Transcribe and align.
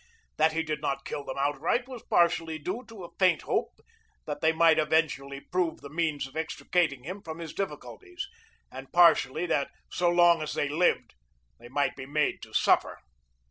That 0.37 0.53
he 0.53 0.63
did 0.63 0.81
not 0.81 1.05
kill 1.05 1.23
them 1.23 1.37
outright 1.37 1.87
was 1.87 2.01
partially 2.01 2.57
due 2.57 2.83
to 2.87 3.03
a 3.05 3.13
faint 3.19 3.43
hope 3.43 3.79
that 4.25 4.41
they 4.41 4.51
might 4.51 4.79
eventually 4.79 5.39
prove 5.41 5.79
the 5.81 5.91
means 5.91 6.25
of 6.25 6.35
extricating 6.35 7.03
him 7.03 7.21
from 7.21 7.37
his 7.37 7.53
difficulties 7.53 8.27
and 8.71 8.91
partially 8.91 9.45
that 9.45 9.69
so 9.91 10.09
long 10.09 10.41
as 10.41 10.55
they 10.55 10.67
lived 10.69 11.13
they 11.59 11.67
might 11.69 11.93
still 11.93 12.07
be 12.07 12.11
made 12.11 12.41
to 12.41 12.51
suffer. 12.51 12.97